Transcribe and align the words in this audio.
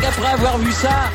qu'après 0.00 0.32
avoir 0.32 0.58
vu 0.58 0.72
ça, 0.72 1.10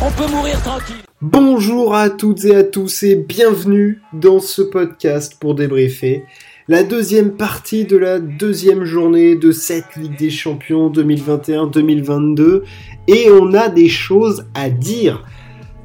on 0.00 0.10
peut 0.10 0.30
mourir 0.30 0.60
tranquille. 0.62 0.96
Bonjour 1.22 1.94
à 1.94 2.10
toutes 2.10 2.44
et 2.44 2.54
à 2.54 2.62
tous 2.62 3.02
et 3.02 3.16
bienvenue 3.16 4.02
dans 4.12 4.38
ce 4.38 4.60
podcast 4.60 5.36
pour 5.40 5.54
débriefer 5.54 6.24
la 6.68 6.82
deuxième 6.82 7.32
partie 7.32 7.84
de 7.84 7.96
la 7.96 8.18
deuxième 8.18 8.84
journée 8.84 9.36
de 9.36 9.52
cette 9.52 9.96
Ligue 9.96 10.18
des 10.18 10.30
Champions 10.30 10.90
2021-2022 10.90 12.62
et 13.08 13.30
on 13.30 13.54
a 13.54 13.68
des 13.68 13.88
choses 13.88 14.46
à 14.54 14.68
dire. 14.68 15.24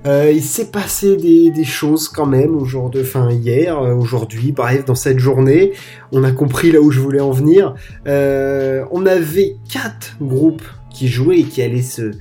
Euh, 0.08 0.32
il 0.34 0.42
s'est 0.42 0.72
passé 0.72 1.16
des, 1.16 1.64
choses 1.64 2.10
quand 2.10 2.26
même 2.26 2.56
aujourd'hui, 2.56 3.02
enfin 3.02 3.30
hier, 3.30 3.78
euh, 3.78 3.94
aujourd'hui, 3.94 4.52
bref, 4.52 4.84
dans 4.84 4.96
cette 4.96 5.20
journée, 5.20 5.74
on 6.12 6.24
a 6.24 6.32
compris 6.32 6.72
là 6.72 6.82
où 6.82 6.90
je 6.90 7.00
voulais 7.00 7.20
en 7.20 7.30
venir. 7.30 7.76
Euh, 8.08 8.84
on 8.90 9.06
avait 9.06 9.58
quatre 9.72 10.18
groupes 10.20 10.64
qui 10.94 11.08
jouaient 11.08 11.40
et 11.40 11.44
qui 11.44 11.62
allaient 11.62 11.82
se, 11.82 12.12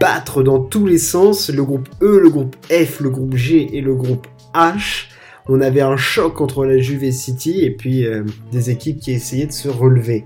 battre 0.00 0.42
dans 0.42 0.60
tous 0.60 0.86
les 0.86 0.98
sens. 0.98 1.50
Le 1.50 1.64
groupe 1.64 1.88
E, 2.02 2.20
le 2.20 2.30
groupe 2.30 2.56
F, 2.70 3.00
le 3.00 3.10
groupe 3.10 3.34
G 3.34 3.68
et 3.72 3.80
le 3.80 3.94
groupe 3.94 4.26
H. 4.54 5.06
On 5.48 5.60
avait 5.60 5.80
un 5.80 5.96
choc 5.96 6.40
entre 6.40 6.64
la 6.64 6.78
Juve 6.78 7.04
et 7.04 7.12
City 7.12 7.60
et 7.62 7.70
puis 7.70 8.06
des 8.52 8.70
équipes 8.70 9.00
qui 9.00 9.12
essayaient 9.12 9.46
de 9.46 9.52
se 9.52 9.68
relever. 9.68 10.24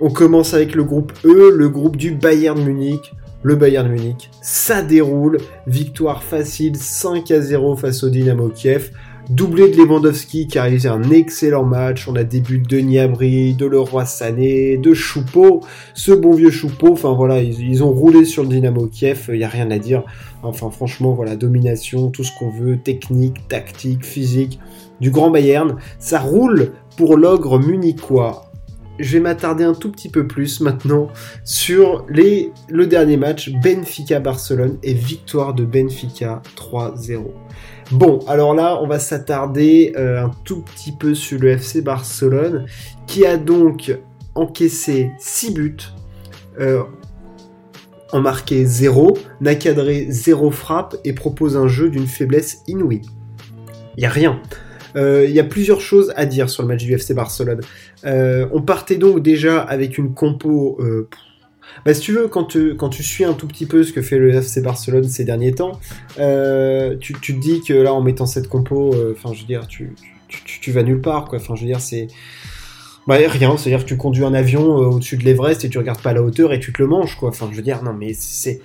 On 0.00 0.10
commence 0.10 0.52
avec 0.52 0.74
le 0.74 0.84
groupe 0.84 1.12
E, 1.24 1.50
le 1.50 1.68
groupe 1.68 1.96
du 1.96 2.10
Bayern 2.10 2.62
Munich 2.62 3.12
le 3.42 3.56
Bayern 3.56 3.88
Munich. 3.88 4.30
Ça 4.40 4.82
déroule. 4.82 5.38
Victoire 5.66 6.22
facile 6.22 6.76
5 6.76 7.30
à 7.30 7.40
0 7.40 7.76
face 7.76 8.02
au 8.04 8.08
Dynamo 8.08 8.48
Kiev. 8.48 8.90
Doublé 9.30 9.70
de 9.70 9.76
Lewandowski 9.76 10.48
qui 10.48 10.58
a 10.58 10.64
réalisé 10.64 10.88
un 10.88 11.10
excellent 11.10 11.64
match. 11.64 12.08
On 12.08 12.16
a 12.16 12.24
des 12.24 12.40
buts 12.40 12.62
de 12.68 12.78
Niabri, 12.78 13.54
de 13.54 13.66
Leroy 13.66 14.04
Sané, 14.04 14.76
de 14.76 14.94
Choupeau. 14.94 15.60
Ce 15.94 16.10
bon 16.10 16.32
vieux 16.32 16.50
Choupeau. 16.50 16.92
Enfin 16.92 17.12
voilà, 17.12 17.40
ils, 17.40 17.84
ont 17.84 17.92
roulé 17.92 18.24
sur 18.24 18.42
le 18.42 18.48
Dynamo 18.48 18.86
Kiev. 18.88 19.26
Il 19.28 19.38
n'y 19.38 19.44
a 19.44 19.48
rien 19.48 19.70
à 19.70 19.78
dire. 19.78 20.02
Enfin 20.42 20.70
franchement, 20.70 21.14
voilà, 21.14 21.36
domination, 21.36 22.10
tout 22.10 22.24
ce 22.24 22.32
qu'on 22.36 22.50
veut. 22.50 22.78
Technique, 22.78 23.46
tactique, 23.48 24.04
physique. 24.04 24.58
Du 25.00 25.10
grand 25.10 25.30
Bayern. 25.30 25.76
Ça 25.98 26.18
roule 26.18 26.72
pour 26.96 27.16
l'ogre 27.16 27.58
munichois 27.58 28.52
je 28.98 29.14
vais 29.14 29.20
m'attarder 29.20 29.64
un 29.64 29.74
tout 29.74 29.90
petit 29.90 30.08
peu 30.08 30.26
plus 30.26 30.60
maintenant 30.60 31.08
sur 31.44 32.06
le 32.08 32.84
dernier 32.84 33.16
match, 33.16 33.50
Benfica-Barcelone 33.50 34.78
et 34.82 34.94
victoire 34.94 35.54
de 35.54 35.64
Benfica 35.64 36.42
3-0. 36.56 37.24
Bon, 37.92 38.20
alors 38.26 38.54
là, 38.54 38.78
on 38.80 38.86
va 38.86 38.98
s'attarder 38.98 39.92
euh, 39.96 40.24
un 40.24 40.30
tout 40.44 40.62
petit 40.62 40.92
peu 40.92 41.14
sur 41.14 41.38
le 41.38 41.50
FC 41.50 41.82
Barcelone, 41.82 42.64
qui 43.06 43.26
a 43.26 43.36
donc 43.36 43.94
encaissé 44.34 45.10
6 45.18 45.52
buts, 45.52 45.76
euh, 46.58 46.82
en 48.10 48.22
marqué 48.22 48.64
0, 48.64 49.18
n'a 49.42 49.56
cadré 49.56 50.06
0 50.08 50.50
frappe 50.50 50.96
et 51.04 51.12
propose 51.12 51.54
un 51.54 51.68
jeu 51.68 51.90
d'une 51.90 52.06
faiblesse 52.06 52.62
inouïe. 52.66 53.02
Il 53.98 54.06
a 54.06 54.08
rien. 54.08 54.40
Euh, 54.96 55.26
il 55.26 55.32
y 55.32 55.40
a 55.40 55.44
plusieurs 55.44 55.82
choses 55.82 56.14
à 56.16 56.24
dire 56.24 56.48
sur 56.48 56.62
le 56.62 56.68
match 56.68 56.84
du 56.84 56.94
FC 56.94 57.12
Barcelone. 57.12 57.60
Euh, 58.06 58.48
on 58.52 58.62
partait 58.62 58.96
donc 58.96 59.20
déjà 59.20 59.60
avec 59.60 59.98
une 59.98 60.14
compo. 60.14 60.80
Euh, 61.62 61.80
bah, 61.84 61.94
si 61.94 62.00
tu 62.00 62.12
veux, 62.12 62.28
quand 62.28 62.44
tu, 62.44 62.74
quand 62.76 62.88
tu 62.88 63.02
suis 63.02 63.24
un 63.24 63.34
tout 63.34 63.46
petit 63.46 63.66
peu 63.66 63.84
ce 63.84 63.92
que 63.92 64.02
fait 64.02 64.18
le 64.18 64.34
FC 64.34 64.60
Barcelone 64.60 65.04
ces 65.04 65.24
derniers 65.24 65.54
temps, 65.54 65.80
tu, 66.16 67.14
tu, 67.20 67.34
te 67.34 67.40
dis 67.40 67.60
que 67.60 67.72
là, 67.74 67.92
en 67.92 68.00
mettant 68.00 68.26
cette 68.26 68.48
compo, 68.48 68.94
enfin, 69.12 69.32
je 69.32 69.40
veux 69.40 69.46
dire, 69.46 69.66
tu, 69.66 69.94
tu, 70.28 70.72
vas 70.72 70.82
nulle 70.82 71.00
part, 71.00 71.26
quoi. 71.26 71.38
Enfin, 71.38 71.54
je 71.54 71.62
veux 71.62 71.66
dire, 71.66 71.80
c'est. 71.80 72.08
Bah, 73.06 73.16
rien, 73.16 73.56
c'est-à-dire 73.56 73.84
que 73.84 73.88
tu 73.88 73.96
conduis 73.96 74.24
un 74.24 74.34
avion 74.34 74.64
au-dessus 74.64 75.16
de 75.16 75.24
l'Everest 75.24 75.64
et 75.64 75.68
tu 75.68 75.78
regardes 75.78 76.00
pas 76.00 76.12
la 76.12 76.22
hauteur 76.22 76.52
et 76.52 76.60
tu 76.60 76.72
te 76.72 76.80
le 76.80 76.88
manges, 76.88 77.16
quoi. 77.16 77.30
Enfin, 77.30 77.48
je 77.50 77.56
veux 77.56 77.62
dire, 77.62 77.82
non, 77.82 77.92
mais 77.92 78.12
c'est 78.14 78.60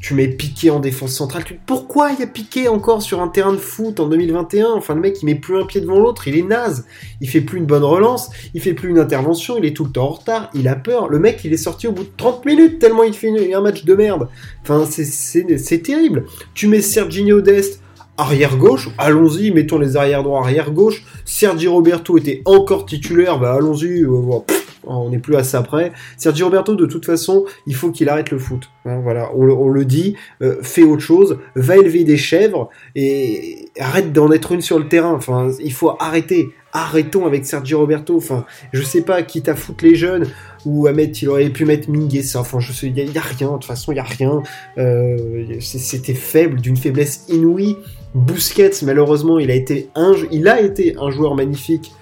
tu 0.00 0.14
mets 0.14 0.28
Piqué 0.28 0.70
en 0.70 0.78
défense 0.78 1.12
centrale. 1.12 1.44
Pourquoi 1.66 2.10
il 2.12 2.20
y 2.20 2.22
a 2.22 2.26
Piqué 2.26 2.68
encore 2.68 3.02
sur 3.02 3.20
un 3.20 3.28
terrain 3.28 3.52
de 3.52 3.58
foot 3.58 3.98
en 4.00 4.06
2021 4.06 4.72
Enfin, 4.72 4.94
le 4.94 5.00
mec, 5.00 5.22
il 5.22 5.26
met 5.26 5.34
plus 5.34 5.60
un 5.60 5.64
pied 5.64 5.80
devant 5.80 5.98
l'autre, 5.98 6.28
il 6.28 6.36
est 6.36 6.42
naze. 6.42 6.86
Il 7.20 7.28
fait 7.28 7.40
plus 7.40 7.58
une 7.58 7.66
bonne 7.66 7.82
relance, 7.82 8.30
il 8.54 8.60
fait 8.60 8.74
plus 8.74 8.90
une 8.90 8.98
intervention, 8.98 9.56
il 9.56 9.64
est 9.64 9.74
tout 9.74 9.84
le 9.84 9.90
temps 9.90 10.04
en 10.04 10.12
retard, 10.12 10.50
il 10.54 10.68
a 10.68 10.76
peur. 10.76 11.08
Le 11.08 11.18
mec, 11.18 11.40
il 11.44 11.52
est 11.52 11.56
sorti 11.56 11.86
au 11.86 11.92
bout 11.92 12.04
de 12.04 12.10
30 12.16 12.44
minutes 12.44 12.78
tellement 12.78 13.02
il 13.02 13.14
fait 13.14 13.54
un 13.54 13.60
match 13.60 13.84
de 13.84 13.94
merde. 13.94 14.28
Enfin, 14.62 14.84
c'est 14.86 15.82
terrible. 15.82 16.26
Tu 16.54 16.66
mets 16.68 16.82
Serginho 16.82 17.40
Dest 17.40 17.80
arrière 18.18 18.56
gauche, 18.56 18.90
allons-y, 18.98 19.52
mettons 19.52 19.78
les 19.78 19.96
arrières 19.96 20.24
droits 20.24 20.40
arrière 20.40 20.72
gauche. 20.72 21.04
Sergi 21.24 21.68
Roberto 21.68 22.18
était 22.18 22.42
encore 22.44 22.84
titulaire, 22.84 23.38
bah 23.38 23.54
allons-y. 23.54 24.02
Euh, 24.02 24.40
on 24.88 25.10
n'est 25.10 25.18
plus 25.18 25.36
à 25.36 25.44
ça 25.44 25.62
près. 25.62 25.92
Sergio 26.16 26.46
Roberto, 26.46 26.74
de 26.74 26.86
toute 26.86 27.04
façon, 27.04 27.44
il 27.66 27.74
faut 27.74 27.90
qu'il 27.90 28.08
arrête 28.08 28.30
le 28.30 28.38
foot. 28.38 28.70
Hein, 28.84 29.00
voilà, 29.02 29.30
on, 29.34 29.68
le 29.68 29.84
dit, 29.84 30.16
euh, 30.42 30.56
fais 30.62 30.82
autre 30.82 31.02
chose, 31.02 31.38
va 31.54 31.76
élever 31.76 32.04
des 32.04 32.16
chèvres 32.16 32.70
et 32.94 33.66
arrête 33.78 34.12
d'en 34.12 34.32
être 34.32 34.52
une 34.52 34.60
sur 34.60 34.78
le 34.78 34.88
terrain. 34.88 35.12
Enfin, 35.12 35.50
il 35.62 35.72
faut 35.72 35.94
arrêter. 35.98 36.48
Arrêtons 36.72 37.26
avec 37.26 37.46
Sergio 37.46 37.78
Roberto. 37.80 38.16
Enfin, 38.16 38.44
je 38.72 38.82
sais 38.82 39.02
pas, 39.02 39.22
quitte 39.22 39.48
à 39.48 39.54
foutre 39.54 39.84
les 39.84 39.94
jeunes 39.94 40.26
ou 40.64 40.86
à 40.86 40.92
mettre, 40.92 41.22
il 41.22 41.28
aurait 41.28 41.48
pu 41.50 41.64
mettre 41.64 41.90
Mingueza. 41.90 42.40
Enfin, 42.40 42.60
je 42.60 42.72
sais, 42.72 42.88
il 42.88 42.96
y, 42.96 43.18
a 43.18 43.20
rien. 43.20 43.48
De 43.48 43.52
toute 43.54 43.64
façon, 43.64 43.92
il 43.92 43.96
y 43.96 44.00
a 44.00 44.04
rien. 44.04 44.42
Euh, 44.78 45.58
c'était 45.60 46.14
faible, 46.14 46.60
d'une 46.60 46.76
faiblesse 46.76 47.24
inouïe. 47.28 47.76
Busquets, 48.14 48.70
malheureusement, 48.82 49.38
il 49.38 49.50
a 49.50 49.54
été 49.54 49.90
un, 49.94 50.14
il 50.30 50.48
a 50.48 50.60
été 50.60 50.96
un 50.98 51.10
joueur 51.10 51.34
magnifique 51.34 51.92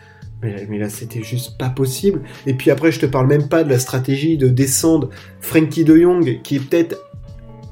mais, 0.43 0.79
là, 0.79 0.89
c'était 0.89 1.23
juste 1.23 1.59
pas 1.59 1.71
possible. 1.71 2.23
Et 2.47 2.55
puis 2.55 2.71
après, 2.71 2.93
je 2.93 3.01
te 3.01 3.07
parle 3.07 3.27
même 3.27 3.49
pas 3.49 3.65
de 3.65 3.71
la 3.71 3.79
stratégie 3.79 4.37
de 4.37 4.49
descendre 4.49 5.11
Frankie 5.41 5.85
de 5.85 5.97
Jong, 5.97 6.41
qui 6.43 6.57
est 6.57 6.61
peut-être 6.61 6.97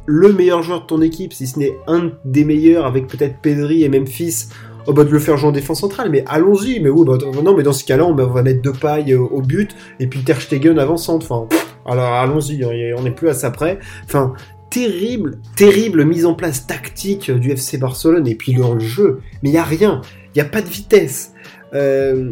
le 0.07 0.33
meilleur 0.33 0.63
joueur 0.63 0.83
de 0.83 0.87
ton 0.87 1.01
équipe, 1.01 1.33
si 1.33 1.47
ce 1.47 1.59
n'est 1.59 1.73
un 1.87 2.13
des 2.25 2.45
meilleurs, 2.45 2.87
avec 2.87 3.07
peut-être 3.07 3.39
Pedri 3.41 3.85
et 3.85 3.89
Memphis. 3.89 4.49
Oh 4.87 4.93
bah 4.93 5.05
de 5.05 5.11
le 5.11 5.19
faire 5.19 5.39
jouer 5.39 5.49
en 5.49 5.53
défense 5.53 5.81
centrale, 5.81 6.11
mais 6.11 6.25
allons-y, 6.27 6.79
mais 6.81 6.91
oui, 6.91 7.07
bah, 7.07 7.17
non, 7.43 7.57
mais 7.57 7.63
dans 7.63 7.73
ce 7.73 7.85
cas-là, 7.85 8.05
on 8.05 8.15
va 8.15 8.43
mettre 8.43 8.61
deux 8.61 8.73
pailles 8.73 9.15
au 9.15 9.41
but, 9.41 9.75
et 9.99 10.07
puis 10.07 10.21
Ter 10.21 10.39
Stegen 10.43 10.79
avançante, 10.79 11.23
enfin, 11.23 11.49
alors 11.87 12.13
allons-y, 12.13 12.63
on 12.95 13.03
n'est 13.03 13.11
plus 13.11 13.31
à 13.31 13.35
ça 13.35 13.51
près. 13.51 13.79
Enfin, 14.05 14.35
terrible, 14.69 15.39
terrible 15.57 16.05
mise 16.05 16.27
en 16.27 16.35
place 16.35 16.67
tactique 16.67 17.31
du 17.31 17.51
FC 17.53 17.79
Barcelone, 17.79 18.27
et 18.27 18.35
puis 18.35 18.53
dans 18.53 18.75
le 18.75 18.81
jeu, 18.81 19.21
mais 19.43 19.49
il 19.49 19.53
n'y 19.53 19.59
a 19.59 19.65
rien, 19.65 20.03
il 20.35 20.43
n'y 20.43 20.43
a 20.43 20.51
pas 20.51 20.61
de 20.61 20.69
vitesse. 20.69 21.34
Euh, 21.75 22.31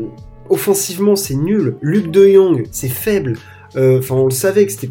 offensivement, 0.48 1.16
c'est 1.16 1.34
nul. 1.34 1.76
Luc 1.80 2.10
de 2.10 2.26
Jong, 2.28 2.66
c'est 2.70 2.88
faible. 2.88 3.36
Euh, 3.76 3.98
enfin, 3.98 4.16
on 4.16 4.25
le 4.25 4.30
savait 4.30 4.66
que 4.66 4.72
c'était. 4.72 4.91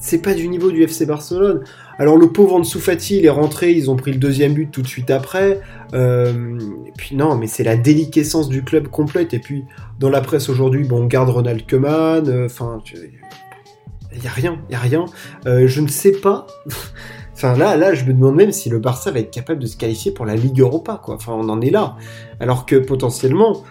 C'est 0.00 0.18
pas 0.18 0.34
du 0.34 0.48
niveau 0.48 0.70
du 0.70 0.82
FC 0.82 1.06
Barcelone. 1.06 1.62
Alors 1.98 2.18
le 2.18 2.28
pauvre 2.30 2.56
Ansu 2.56 2.78
il 3.08 3.24
est 3.24 3.30
rentré, 3.30 3.72
ils 3.72 3.90
ont 3.90 3.96
pris 3.96 4.12
le 4.12 4.18
deuxième 4.18 4.52
but 4.52 4.70
tout 4.70 4.82
de 4.82 4.86
suite 4.86 5.10
après. 5.10 5.60
Euh, 5.94 6.58
et 6.86 6.92
puis 6.94 7.16
non, 7.16 7.36
mais 7.36 7.46
c'est 7.46 7.64
la 7.64 7.76
déliquescence 7.76 8.50
du 8.50 8.62
club 8.62 8.88
complète. 8.88 9.32
Et 9.32 9.38
puis 9.38 9.64
dans 9.98 10.10
la 10.10 10.20
presse 10.20 10.50
aujourd'hui, 10.50 10.84
bon, 10.84 11.04
on 11.04 11.06
garde 11.06 11.30
Ronald 11.30 11.66
Koeman. 11.66 12.44
Enfin, 12.44 12.82
il 14.14 14.22
y 14.22 14.26
a 14.26 14.30
rien, 14.30 14.58
il 14.68 14.74
a 14.74 14.78
rien. 14.78 15.06
je 15.46 15.80
ne 15.80 15.88
sais 15.88 16.12
pas. 16.12 16.46
Enfin 17.34 17.56
là, 17.56 17.76
là, 17.76 17.94
je 17.94 18.04
me 18.04 18.12
demande 18.12 18.36
même 18.36 18.52
si 18.52 18.70
le 18.70 18.78
Barça 18.78 19.10
va 19.10 19.18
être 19.18 19.32
capable 19.32 19.60
de 19.60 19.66
se 19.66 19.76
qualifier 19.76 20.12
pour 20.12 20.24
la 20.24 20.36
Ligue 20.36 20.60
Europa, 20.60 21.00
quoi. 21.02 21.16
Enfin, 21.16 21.32
on 21.32 21.48
en 21.48 21.60
est 21.60 21.70
là. 21.70 21.96
Alors 22.38 22.64
que 22.64 22.76
potentiellement, 22.76 23.64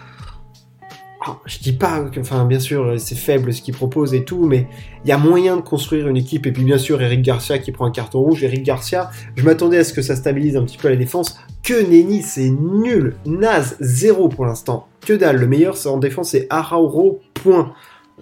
je 1.46 1.58
dis 1.58 1.72
pas 1.72 2.00
que, 2.02 2.20
enfin, 2.20 2.44
bien 2.44 2.58
sûr, 2.58 2.94
c'est 2.98 3.14
faible 3.14 3.52
ce 3.52 3.62
qu'il 3.62 3.74
propose 3.74 4.14
et 4.14 4.24
tout, 4.24 4.46
mais 4.46 4.66
il 5.04 5.08
y 5.08 5.12
a 5.12 5.18
moyen 5.18 5.56
de 5.56 5.62
construire 5.62 6.08
une 6.08 6.16
équipe. 6.16 6.46
Et 6.46 6.52
puis, 6.52 6.64
bien 6.64 6.78
sûr, 6.78 7.00
Eric 7.00 7.22
Garcia 7.22 7.58
qui 7.58 7.72
prend 7.72 7.86
un 7.86 7.90
carton 7.90 8.20
rouge. 8.20 8.44
Eric 8.44 8.62
Garcia, 8.62 9.10
je 9.36 9.44
m'attendais 9.44 9.78
à 9.78 9.84
ce 9.84 9.92
que 9.92 10.02
ça 10.02 10.16
stabilise 10.16 10.56
un 10.56 10.64
petit 10.64 10.78
peu 10.78 10.88
la 10.88 10.96
défense. 10.96 11.38
Que 11.62 11.74
Nenny, 11.74 12.22
c'est 12.22 12.50
nul, 12.50 13.16
naze, 13.26 13.76
zéro 13.80 14.28
pour 14.28 14.44
l'instant. 14.44 14.86
Que 15.00 15.12
dalle, 15.12 15.36
le 15.36 15.46
meilleur 15.46 15.74
en 15.86 15.98
défense, 15.98 16.30
c'est 16.30 16.46
Arauro, 16.50 17.20
point. 17.34 17.72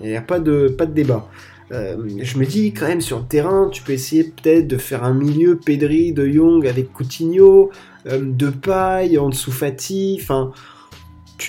Il 0.03 0.09
n'y 0.09 0.17
a 0.17 0.23
pas 0.23 0.41
de, 0.41 0.69
pas 0.69 0.87
de 0.87 0.93
débat. 0.93 1.29
Euh, 1.73 1.97
je 2.21 2.39
me 2.39 2.45
dis 2.45 2.73
quand 2.73 2.87
même 2.87 3.01
sur 3.01 3.19
le 3.19 3.25
terrain, 3.25 3.69
tu 3.73 3.83
peux 3.83 3.93
essayer 3.93 4.25
peut-être 4.25 4.69
de 4.69 4.77
faire 4.77 5.05
un 5.05 5.15
milieu 5.15 5.57
Pedri, 5.57 6.13
De 6.13 6.29
Jong 6.29 6.67
avec 6.67 6.93
Coutinho, 6.93 7.71
euh, 8.07 8.21
De 8.23 8.51
Paille, 8.51 9.17
en 9.19 9.31
dessous 9.31 9.53
Fati, 9.53 10.19
enfin 10.21 10.53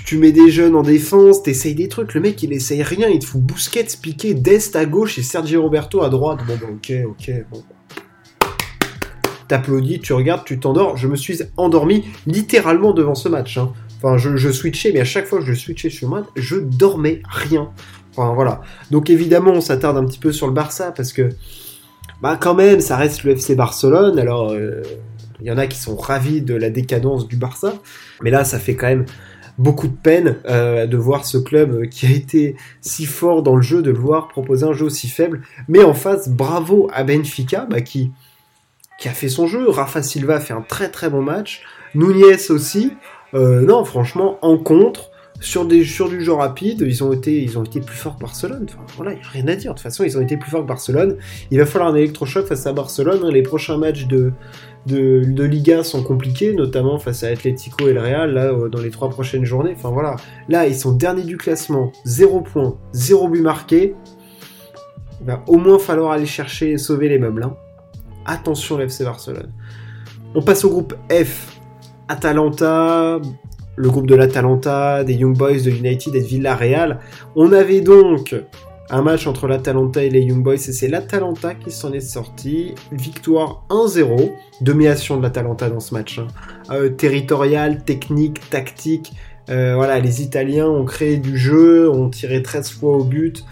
tu, 0.02 0.18
mets 0.18 0.32
des 0.32 0.50
jeunes 0.50 0.76
en 0.76 0.82
défense, 0.82 1.44
t'essayes 1.44 1.76
des 1.76 1.88
trucs, 1.88 2.14
le 2.14 2.22
mec 2.22 2.42
il 2.42 2.54
essaye 2.54 2.84
rien, 2.84 3.08
il 3.10 3.20
te 3.20 3.26
fout 3.26 3.42
Busquets, 3.42 3.88
Piqué, 4.02 4.34
Dest 4.34 4.76
à 4.76 4.86
gauche 4.86 5.18
et 5.18 5.24
Sergio 5.24 5.62
Roberto 5.62 6.02
à 6.02 6.10
droite. 6.10 6.40
Bon, 6.48 6.54
ok, 6.54 6.94
ok, 7.10 7.32
bon. 7.52 7.64
T'applaudis, 9.48 10.00
tu 10.00 10.14
regardes, 10.14 10.46
tu 10.46 10.60
t'endors. 10.60 10.98
Je 10.98 11.08
me 11.08 11.16
suis 11.16 11.40
endormi 11.58 12.06
littéralement 12.26 12.94
devant 12.94 13.16
ce 13.16 13.30
match. 13.30 13.58
Hein. 13.58 13.74
Enfin, 13.98 14.18
je, 14.18 14.52
switchais, 14.52 14.92
mais 14.94 15.00
à 15.00 15.06
chaque 15.06 15.26
fois 15.26 15.40
que 15.40 15.46
je 15.46 15.54
switchais 15.54 15.90
sur 15.90 16.10
moi, 16.10 16.26
je 16.36 16.58
dormais 16.58 17.22
rien. 17.26 17.70
Enfin, 18.12 18.34
voilà. 18.34 18.62
Donc 18.92 19.10
évidemment, 19.10 19.52
on 19.52 19.62
s'attarde 19.62 19.98
un 19.98 20.06
petit 20.06 20.20
peu 20.20 20.32
sur 20.32 20.48
le 20.48 20.54
Barça 20.54 20.92
parce 20.92 21.14
que, 21.14 21.30
bah 22.22 22.38
quand 22.40 22.54
même, 22.54 22.80
ça 22.80 22.98
reste 22.98 23.24
le 23.24 23.32
FC 23.32 23.56
Barcelone. 23.56 24.20
Alors, 24.20 24.52
euh, 24.52 24.82
il 25.40 25.48
y 25.48 25.52
en 25.52 25.58
a 25.58 25.68
qui 25.68 25.78
sont 25.78 25.96
ravis 25.96 26.42
de 26.42 26.54
la 26.54 26.70
décadence 26.70 27.28
du 27.28 27.36
Barça, 27.36 27.76
mais 28.22 28.30
là, 28.30 28.44
ça 28.44 28.60
fait 28.60 28.76
quand 28.76 28.88
même 28.88 29.06
beaucoup 29.58 29.88
de 29.88 29.96
peine 29.96 30.38
de 30.46 30.98
voir 30.98 31.26
ce 31.26 31.38
club 31.38 31.88
qui 31.90 32.06
a 32.06 32.12
été 32.12 32.56
si 32.82 33.06
fort 33.06 33.44
dans 33.44 33.56
le 33.56 33.62
jeu, 33.62 33.82
de 33.82 33.92
le 33.92 33.98
voir 33.98 34.28
proposer 34.28 34.66
un 34.66 34.74
jeu 34.74 34.86
aussi 34.86 35.08
faible. 35.08 35.42
Mais 35.68 35.84
en 35.84 35.94
face, 35.94 36.30
bravo 36.30 36.90
à 36.94 37.04
Benfica, 37.04 37.66
bah, 37.70 37.82
qui, 37.82 38.12
qui 39.00 39.08
a 39.08 39.12
fait 39.12 39.30
son 39.30 39.48
jeu. 39.48 39.70
Rafa 39.70 40.02
Silva 40.02 40.36
a 40.36 40.40
fait 40.40 40.54
un 40.54 40.62
très 40.62 40.90
très 40.90 41.10
bon 41.10 41.22
match. 41.22 41.64
Nunez 41.96 42.50
aussi. 42.50 42.94
non, 43.34 43.86
franchement, 43.86 44.38
en 44.42 44.58
contre, 44.58 45.12
sur, 45.44 45.66
des, 45.66 45.84
sur 45.84 46.10
du 46.10 46.24
jeu 46.24 46.34
rapide, 46.34 46.84
ils 46.88 47.04
ont 47.04 47.12
été, 47.12 47.46
plus 47.82 47.98
forts 47.98 48.16
que 48.16 48.22
Barcelone. 48.22 48.66
Voilà, 48.96 49.12
il 49.12 49.20
n'y 49.20 49.24
a 49.24 49.28
rien 49.28 49.48
à 49.50 49.56
dire. 49.56 49.72
De 49.72 49.78
toute 49.78 49.84
façon, 49.84 50.04
ils 50.04 50.18
ont 50.18 50.22
été 50.22 50.38
plus 50.38 50.50
forts 50.50 50.62
que 50.62 50.68
Barcelone. 50.68 51.18
Il 51.52 51.60
va 51.60 51.66
falloir 51.66 51.92
un 51.92 51.96
électrochoc 51.96 52.48
face 52.48 52.66
à 52.66 52.74
Barcelone. 52.74 53.22
Hein. 53.24 53.32
Les 53.32 53.44
prochains 53.44 53.78
matchs 53.78 54.06
de, 54.06 54.32
de, 54.86 55.44
Liga 55.44 55.84
sont 55.84 56.04
compliqués, 56.04 56.54
notamment 56.54 57.00
face 57.00 57.24
à 57.24 57.28
Atletico 57.28 57.88
et 57.88 57.94
le 57.94 58.02
Real, 58.02 58.34
là, 58.34 58.46
euh, 58.46 58.70
dans 58.70 58.82
les 58.82 58.90
trois 58.90 59.10
prochaines 59.10 59.46
journées. 59.46 59.74
Enfin 59.76 59.92
voilà, 59.92 60.16
là, 60.50 60.68
ils 60.68 60.76
sont 60.76 60.92
derniers 60.92 61.24
du 61.24 61.38
classement, 61.38 61.92
0 62.06 62.42
points, 62.42 62.76
0 62.94 63.30
but 63.30 63.42
marqué. 63.42 63.96
Il 65.22 65.28
va 65.28 65.42
au 65.48 65.58
moins 65.58 65.80
falloir 65.80 66.12
aller 66.12 66.26
chercher 66.26 66.72
et 66.72 66.78
sauver 66.78 67.08
les 67.08 67.20
meubles. 67.20 67.44
Hein. 67.44 67.56
Attention, 68.26 68.78
l'FC 68.78 69.04
Barcelone. 69.04 69.52
On 70.36 70.42
passe 70.42 70.66
au 70.66 70.70
groupe 70.70 70.96
F. 71.10 71.60
Atalanta, 72.10 73.22
le 73.76 73.90
groupe 73.90 74.08
de 74.08 74.16
l'Atalanta, 74.16 75.04
des 75.04 75.14
Young 75.14 75.38
Boys 75.38 75.62
de 75.62 75.70
United 75.70 76.14
et 76.16 76.22
de 76.22 76.26
Villarreal. 76.26 77.00
On 77.36 77.54
avait 77.54 77.82
donc 77.82 78.36
un 78.90 79.02
match 79.02 79.28
entre 79.28 79.48
l'Atalanta 79.48 80.04
et 80.04 80.10
les 80.10 80.22
Young 80.22 80.44
Boys 80.44 80.56
et 80.56 80.58
c'est 80.58 80.88
l'Atalanta 80.88 81.56
qui 81.56 81.72
s'en 81.72 81.94
est 81.94 82.02
sorti. 82.02 82.76
Victoire 82.92 83.66
1-0, 83.70 84.32
domination 84.62 85.18
de 85.18 85.24
l'Atalanta 85.24 85.70
dans 85.70 85.80
ce 85.80 85.94
match. 85.94 86.20
Hein. 86.20 86.28
Euh, 86.72 86.90
territorial, 86.90 87.84
technique, 87.84 88.50
tactique. 88.50 89.14
Euh, 89.50 89.76
voilà, 89.76 90.00
les 90.00 90.22
Italiens 90.22 90.68
ont 90.68 90.86
créé 90.86 91.18
du 91.18 91.38
jeu, 91.38 91.90
ont 91.90 92.10
tiré 92.10 92.42
13 92.42 92.72
fois 92.72 92.98
au 92.98 93.04
but. 93.04 93.46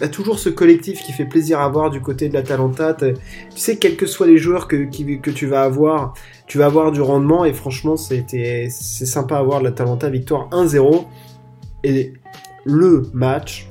A 0.00 0.08
toujours 0.08 0.38
ce 0.38 0.48
collectif 0.48 1.02
qui 1.02 1.12
fait 1.12 1.26
plaisir 1.26 1.60
à 1.60 1.68
voir 1.68 1.90
du 1.90 2.00
côté 2.00 2.30
de 2.30 2.34
l'Atalanta. 2.34 2.94
Tu 2.94 3.14
sais, 3.54 3.76
quels 3.76 3.96
que 3.96 4.06
soient 4.06 4.26
les 4.26 4.38
joueurs 4.38 4.66
que, 4.66 4.76
que 4.76 5.30
tu 5.30 5.46
vas 5.46 5.62
avoir, 5.62 6.14
tu 6.46 6.56
vas 6.56 6.66
avoir 6.66 6.90
du 6.90 7.02
rendement 7.02 7.44
et 7.44 7.52
franchement, 7.52 7.96
c'est 7.98 8.70
sympa 8.70 9.36
à 9.36 9.42
voir 9.42 9.60
de 9.60 9.64
l'Atalanta. 9.64 10.08
Victoire 10.08 10.48
1-0. 10.50 11.04
Et 11.84 12.14
le 12.64 13.10
match, 13.12 13.69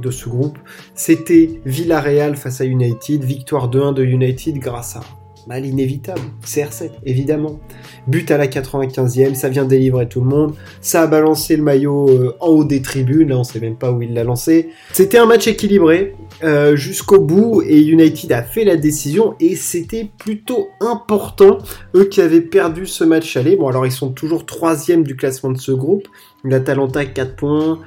de 0.00 0.10
ce 0.10 0.28
groupe, 0.28 0.58
c'était 0.94 1.60
Villarreal 1.64 2.36
face 2.36 2.60
à 2.60 2.64
United, 2.64 3.24
victoire 3.24 3.70
2-1 3.70 3.94
de 3.94 4.04
United 4.04 4.58
grâce 4.58 4.96
à 4.96 5.00
mal 5.46 5.66
inévitable, 5.66 6.20
CR7 6.44 6.90
évidemment. 7.04 7.60
But 8.06 8.30
à 8.30 8.38
la 8.38 8.46
95e, 8.46 9.34
ça 9.34 9.48
vient 9.48 9.64
délivrer 9.64 10.08
tout 10.08 10.20
le 10.20 10.26
monde, 10.26 10.54
ça 10.80 11.02
a 11.02 11.06
balancé 11.06 11.56
le 11.56 11.62
maillot 11.62 12.08
euh, 12.10 12.36
en 12.40 12.48
haut 12.48 12.64
des 12.64 12.82
tribunes, 12.82 13.28
là 13.28 13.38
on 13.38 13.44
sait 13.44 13.60
même 13.60 13.76
pas 13.76 13.90
où 13.92 14.02
il 14.02 14.14
l'a 14.14 14.24
lancé. 14.24 14.70
C'était 14.92 15.18
un 15.18 15.26
match 15.26 15.46
équilibré 15.46 16.14
euh, 16.44 16.76
jusqu'au 16.76 17.20
bout 17.20 17.62
et 17.62 17.80
United 17.80 18.32
a 18.32 18.42
fait 18.42 18.64
la 18.64 18.76
décision 18.76 19.34
et 19.40 19.56
c'était 19.56 20.08
plutôt 20.18 20.68
important, 20.80 21.58
eux 21.94 22.04
qui 22.04 22.20
avaient 22.20 22.40
perdu 22.40 22.86
ce 22.86 23.04
match 23.04 23.36
aller. 23.36 23.56
Bon 23.56 23.68
alors 23.68 23.86
ils 23.86 23.92
sont 23.92 24.10
toujours 24.10 24.46
troisième 24.46 25.02
du 25.02 25.16
classement 25.16 25.50
de 25.50 25.58
ce 25.58 25.72
groupe, 25.72 26.08
l'Atalanta 26.44 27.04
4 27.04 27.36
points, 27.36 27.78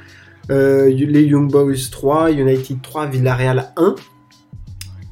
euh, 0.52 0.90
les 0.90 1.24
Young 1.24 1.52
Boys 1.52 1.90
3, 1.92 2.32
United 2.32 2.82
3, 2.82 3.08
Villarreal 3.08 3.74
1. 3.78 3.96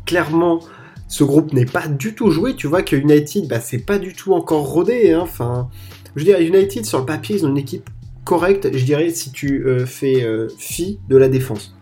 Clairement, 0.05 0.59
ce 1.07 1.23
groupe 1.23 1.53
n'est 1.53 1.65
pas 1.65 1.87
du 1.87 2.15
tout 2.15 2.31
joué. 2.31 2.55
Tu 2.55 2.67
vois 2.67 2.81
que 2.81 2.95
United, 2.95 3.47
bah, 3.47 3.59
c'est 3.59 3.85
pas 3.85 3.99
du 3.99 4.13
tout 4.13 4.33
encore 4.33 4.65
rodé. 4.65 5.11
Hein. 5.11 5.21
Enfin, 5.21 5.69
je 6.15 6.21
veux 6.21 6.25
dire, 6.25 6.39
United 6.39 6.85
sur 6.85 6.99
le 6.99 7.05
papier, 7.05 7.37
ils 7.37 7.45
ont 7.45 7.49
une 7.49 7.57
équipe 7.57 7.89
correcte. 8.23 8.69
Je 8.75 8.85
dirais 8.85 9.09
si 9.09 9.31
tu 9.31 9.65
euh, 9.65 9.85
fais 9.85 10.23
euh, 10.23 10.47
fi 10.57 10.99
de 11.09 11.17
la 11.17 11.29
défense. 11.29 11.75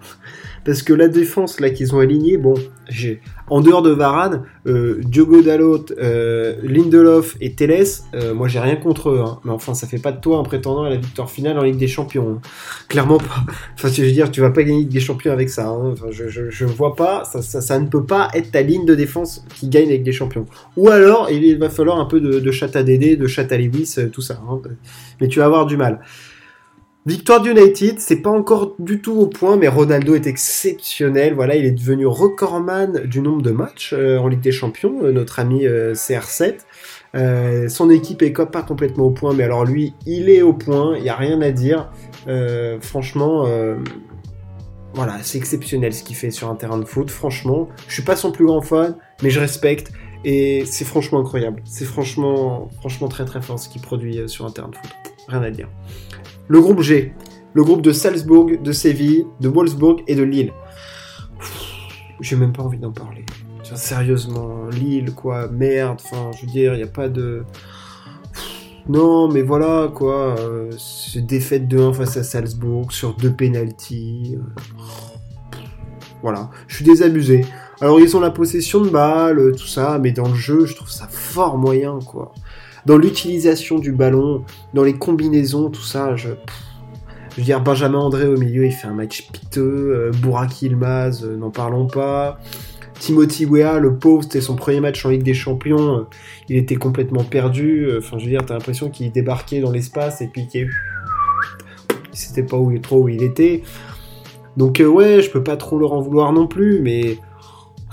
Parce 0.63 0.83
que 0.83 0.94
la 0.94 1.07
défense 1.07 1.59
là 1.59 1.71
qu'ils 1.71 1.95
ont 1.95 2.00
alignée, 2.00 2.38
bon, 2.38 2.54
j'ai 2.88 3.21
en 3.51 3.59
dehors 3.59 3.81
de 3.81 3.89
Varane, 3.89 4.44
euh, 4.65 5.01
Diogo 5.03 5.42
Dalot, 5.42 5.86
euh, 6.00 6.56
Lindelof 6.63 7.36
et 7.42 7.53
Teles, 7.53 7.86
euh, 8.15 8.33
moi 8.33 8.48
j'ai 8.48 8.59
rien 8.59 8.77
contre 8.77 9.09
eux, 9.09 9.19
hein. 9.19 9.39
mais 9.44 9.51
enfin 9.51 9.74
ça 9.74 9.88
fait 9.88 9.98
pas 9.98 10.13
de 10.13 10.21
toi 10.21 10.38
un 10.38 10.44
prétendant 10.44 10.83
à 10.83 10.89
la 10.89 10.95
victoire 10.95 11.30
finale 11.30 11.59
en 11.59 11.63
Ligue 11.63 11.75
des 11.75 11.89
Champions. 11.89 12.38
Hein. 12.38 12.42
Clairement 12.88 13.18
pas. 13.18 13.44
Enfin, 13.74 13.89
je 13.89 14.03
veux 14.03 14.12
dire, 14.12 14.31
tu 14.31 14.39
vas 14.39 14.51
pas 14.51 14.63
gagner 14.63 14.80
Ligue 14.80 14.94
des 14.94 15.01
Champions 15.01 15.33
avec 15.33 15.50
ça. 15.50 15.68
Hein. 15.68 15.92
Enfin, 15.92 16.06
je, 16.12 16.30
je, 16.30 16.65
vois 16.65 16.95
pas, 16.95 17.25
ça, 17.25 17.42
ça, 17.42 17.80
ne 17.80 17.88
peut 17.88 18.06
pas 18.06 18.30
être 18.33 18.51
ta 18.51 18.62
ligne 18.62 18.86
de 18.86 18.95
défense 18.95 19.44
qui 19.54 19.68
gagne 19.68 19.89
avec 19.89 20.04
des 20.04 20.13
Champions. 20.13 20.45
Ou 20.77 20.88
alors, 20.88 21.30
il 21.30 21.57
va 21.57 21.69
falloir 21.69 22.00
un 22.00 22.06
peu 22.06 22.21
de, 22.21 22.39
de 22.39 22.81
Dédé, 22.83 23.18
de 23.18 23.27
chat 23.27 23.51
à 23.51 23.57
Lewis, 23.57 23.97
tout 24.13 24.21
ça. 24.21 24.42
Mais 25.19 25.27
tu 25.27 25.39
vas 25.39 25.45
avoir 25.45 25.65
du 25.65 25.75
mal. 25.75 26.00
Victoire 27.07 27.42
d'United, 27.42 28.00
c'est 28.00 28.21
pas 28.21 28.30
encore 28.30 28.75
du 28.77 29.01
tout 29.01 29.13
au 29.13 29.25
point, 29.25 29.57
mais 29.57 29.68
Ronaldo 29.68 30.13
est 30.13 30.27
exceptionnel. 30.27 31.33
Voilà, 31.33 31.56
il 31.56 31.65
est 31.65 31.71
devenu 31.71 32.06
recordman 32.06 33.07
du 33.07 33.21
nombre 33.21 33.42
de 33.42 33.50
matchs 33.50 33.94
euh, 33.98 34.19
en 34.19 34.27
Ligue 34.27 34.42
des 34.42 34.51
Champions, 34.51 35.00
euh, 35.01 35.12
notre 35.12 35.39
ami 35.39 35.65
euh, 35.65 35.95
CR7. 35.95 36.59
son 37.69 37.89
équipe 37.89 38.21
est 38.21 38.31
pas 38.31 38.62
complètement 38.62 39.06
au 39.06 39.09
point, 39.09 39.33
mais 39.33 39.44
alors 39.44 39.65
lui, 39.65 39.95
il 40.06 40.30
est 40.30 40.44
au 40.44 40.53
point, 40.53 40.95
il 40.95 41.01
n'y 41.01 41.09
a 41.09 41.15
rien 41.15 41.42
à 41.42 41.50
dire. 41.50 41.92
franchement, 42.81 43.47
voilà, 44.94 45.18
c'est 45.24 45.39
exceptionnel 45.39 45.94
ce 45.94 46.04
qu'il 46.04 46.15
fait 46.15 46.31
sur 46.31 46.50
un 46.50 46.56
terrain 46.56 46.77
de 46.77 46.86
foot. 46.86 47.09
Franchement, 47.09 47.68
je 47.88 47.94
suis 47.94 48.04
pas 48.04 48.15
son 48.15 48.31
plus 48.31 48.45
grand 48.45 48.62
fan, 48.62 48.95
mais 49.24 49.31
je 49.31 49.39
respecte. 49.39 49.92
Et 50.24 50.65
c'est 50.65 50.86
franchement 50.86 51.19
incroyable. 51.19 51.63
C'est 51.65 51.86
franchement, 51.86 52.69
franchement 52.80 53.07
très 53.07 53.25
très 53.25 53.42
fort 53.42 53.57
ce 53.57 53.69
qu'il 53.69 53.81
produit 53.81 54.30
sur 54.30 54.45
un 54.45 54.51
terrain 54.51 54.69
de 54.69 54.75
foot. 54.75 54.92
Rien 55.27 55.42
à 55.42 55.50
dire. 55.50 55.68
Le 56.51 56.59
groupe 56.59 56.81
G, 56.81 57.13
le 57.53 57.63
groupe 57.63 57.81
de 57.81 57.94
Salzbourg, 57.94 58.51
de 58.62 58.71
Séville, 58.74 59.25
de 59.39 59.48
Wolfsburg 59.48 60.03
et 60.06 60.15
de 60.15 60.24
Lille. 60.24 60.51
J'ai 62.19 62.36
même 62.36 62.51
pas 62.51 62.62
envie 62.62 62.77
d'en 62.77 62.92
parler. 62.92 63.25
Sérieusement, 63.74 64.68
Lille, 64.68 65.13
quoi, 65.15 65.48
merde, 65.48 65.98
enfin, 66.03 66.31
je 66.36 66.45
veux 66.45 66.51
dire, 66.51 66.74
il 66.74 66.77
n'y 66.80 66.83
a 66.83 66.88
pas 66.88 67.07
de... 67.07 67.45
Non, 68.89 69.30
mais 69.31 69.44
voilà, 69.44 69.89
quoi, 69.95 70.36
euh, 70.39 70.69
défaite 71.15 71.69
de 71.69 71.80
1 71.80 71.94
face 71.94 72.18
à 72.18 72.24
Salzbourg 72.24 72.92
sur 72.92 73.15
deux 73.15 73.31
pénalties. 73.31 74.38
Euh, 74.38 75.57
voilà, 76.21 76.50
je 76.68 76.75
suis 76.75 76.83
désabusé. 76.83 77.45
Alors, 77.80 78.01
ils 78.01 78.18
ont 78.18 78.19
la 78.19 78.30
possession 78.30 78.81
de 78.81 78.89
balles, 78.89 79.54
tout 79.56 79.68
ça, 79.68 80.00
mais 80.00 80.12
dans 80.12 80.27
le 80.27 80.36
jeu, 80.36 80.65
je 80.65 80.75
trouve 80.75 80.92
ça 80.92 81.07
fort 81.09 81.57
moyen, 81.57 82.00
quoi 82.06 82.33
dans 82.86 82.98
l'utilisation 82.98 83.80
du 83.80 83.92
ballon, 83.92 84.44
dans 84.74 84.83
les 84.83 84.94
combinaisons, 84.94 85.69
tout 85.69 85.83
ça, 85.83 86.16
je... 86.16 86.30
Je 87.31 87.38
veux 87.38 87.44
dire, 87.44 87.61
Benjamin 87.61 88.00
André 88.00 88.28
au 88.28 88.35
milieu, 88.35 88.66
il 88.66 88.73
fait 88.73 88.88
un 88.88 88.94
match 88.94 89.30
piteux. 89.31 89.94
Euh, 89.95 90.11
Burak 90.11 90.61
Ilmaz, 90.64 91.23
euh, 91.23 91.38
n'en 91.38 91.50
parlons 91.50 91.88
pas. 91.88 92.40
Timothy 93.00 93.45
Weah, 93.45 93.80
le 93.80 93.95
pauvre, 93.95 94.23
c'était 94.23 94.42
son 94.42 94.57
premier 94.57 94.81
match 94.81 95.06
en 95.06 95.09
Ligue 95.09 95.23
des 95.23 95.33
Champions. 95.33 95.95
Euh, 95.95 96.07
il 96.50 96.57
était 96.57 96.76
complètement 96.76 97.23
perdu. 97.23 97.88
Enfin, 97.97 98.18
je 98.18 98.26
veux 98.26 98.31
dire, 98.31 98.45
t'as 98.45 98.56
l'impression 98.56 98.90
qu'il 98.90 99.09
débarquait 99.14 99.61
dans 99.61 99.71
l'espace 99.71 100.21
et 100.21 100.28
puis 100.28 100.47
qu'il 100.47 100.69
c'était 102.11 102.44
pas 102.44 102.57
où, 102.57 102.78
trop 102.80 103.04
où 103.04 103.09
il 103.09 103.23
était. 103.23 103.64
Donc 104.57 104.83
ouais, 104.85 105.21
je 105.21 105.31
peux 105.31 105.44
pas 105.44 105.56
trop 105.56 105.80
leur 105.80 105.94
en 105.94 106.02
vouloir 106.02 106.33
non 106.33 106.47
plus, 106.47 106.81
mais 106.81 107.18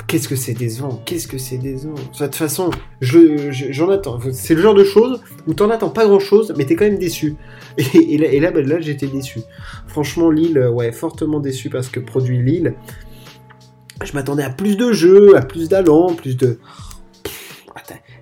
Qu'est-ce 0.06 0.28
que 0.28 0.36
c'est 0.36 0.54
décevant 0.54 1.02
Qu'est-ce 1.04 1.26
que 1.28 1.38
c'est 1.38 1.58
décevant 1.58 1.94
De 1.94 2.24
toute 2.24 2.34
façon, 2.34 2.70
j'en 3.00 3.90
attends. 3.90 4.18
C'est 4.32 4.54
le 4.54 4.62
genre 4.62 4.74
de 4.74 4.84
choses 4.84 5.20
où 5.46 5.54
t'en 5.54 5.70
attends 5.70 5.90
pas 5.90 6.06
grand-chose, 6.06 6.54
mais 6.56 6.64
t'es 6.64 6.76
quand 6.76 6.84
même 6.84 6.98
déçu. 6.98 7.36
Et, 7.94 8.16
là, 8.40 8.50
ben, 8.50 8.66
là, 8.66 8.80
j'étais 8.80 9.06
déçu. 9.06 9.40
Franchement, 9.86 10.30
Lille, 10.30 10.58
ouais, 10.72 10.92
fortement 10.92 11.40
déçu 11.40 11.68
parce 11.68 11.88
que 11.88 12.00
produit 12.00 12.42
Lille. 12.42 12.74
Je 14.04 14.12
m'attendais 14.12 14.44
à 14.44 14.50
plus 14.50 14.76
de 14.76 14.92
jeux, 14.92 15.36
à 15.36 15.42
plus 15.42 15.68
d'allant, 15.68 16.14
plus 16.14 16.36
de... 16.36 16.58